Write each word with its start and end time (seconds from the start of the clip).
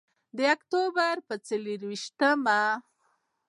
د 0.37 0.39
اکتوبر 0.55 1.15
په 1.27 1.35
څلور 1.47 1.79
ویشتمه. 1.89 2.59